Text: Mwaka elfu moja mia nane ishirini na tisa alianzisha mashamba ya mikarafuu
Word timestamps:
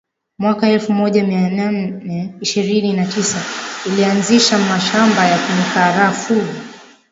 Mwaka 0.39 0.69
elfu 0.69 0.93
moja 0.93 1.23
mia 1.27 1.49
nane 1.49 2.33
ishirini 2.41 2.93
na 2.93 3.05
tisa 3.05 3.41
alianzisha 3.85 4.57
mashamba 4.59 5.25
ya 5.27 5.37
mikarafuu 5.37 6.43